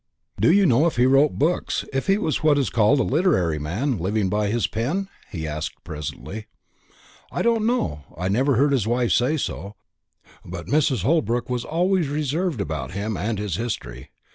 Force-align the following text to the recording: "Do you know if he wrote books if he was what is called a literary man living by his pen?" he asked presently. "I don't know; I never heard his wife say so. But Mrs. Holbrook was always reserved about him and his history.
"Do 0.39 0.51
you 0.51 0.65
know 0.65 0.87
if 0.87 0.95
he 0.95 1.05
wrote 1.05 1.37
books 1.37 1.85
if 1.93 2.07
he 2.07 2.17
was 2.17 2.41
what 2.41 2.57
is 2.57 2.71
called 2.71 2.99
a 2.99 3.03
literary 3.03 3.59
man 3.59 3.99
living 3.99 4.29
by 4.29 4.47
his 4.47 4.65
pen?" 4.65 5.09
he 5.29 5.47
asked 5.47 5.83
presently. 5.83 6.47
"I 7.31 7.43
don't 7.43 7.67
know; 7.67 8.05
I 8.17 8.27
never 8.27 8.55
heard 8.55 8.71
his 8.71 8.87
wife 8.87 9.11
say 9.11 9.37
so. 9.37 9.75
But 10.43 10.65
Mrs. 10.65 11.03
Holbrook 11.03 11.51
was 11.51 11.63
always 11.63 12.07
reserved 12.07 12.61
about 12.61 12.93
him 12.93 13.15
and 13.15 13.37
his 13.37 13.57
history. 13.57 14.09